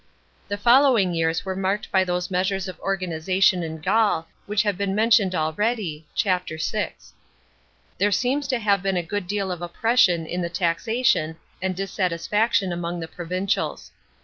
The 0.47 0.57
following 0.57 1.13
years 1.13 1.45
were 1.45 1.55
marked 1.55 1.91
by 1.91 2.03
those 2.03 2.31
measures 2.31 2.67
of 2.67 2.79
organisation 2.79 3.61
in 3.61 3.81
Gaul, 3.81 4.25
which 4.47 4.63
have 4.63 4.75
been 4.75 4.95
mentioned 4.95 5.35
already 5.35 6.07
(Chap. 6.15 6.47
VI.). 6.49 6.95
There 7.99 8.11
seems 8.11 8.47
to 8.47 8.57
have 8.57 8.81
been 8.81 8.97
a 8.97 9.03
good 9.03 9.27
deal 9.27 9.51
of 9.51 9.61
oppression 9.61 10.25
in 10.25 10.41
the 10.41 10.49
taxation, 10.49 11.37
and 11.61 11.75
dissatisfaction 11.75 12.73
among 12.73 12.99
the 12.99 13.07
provincials. 13.07 13.91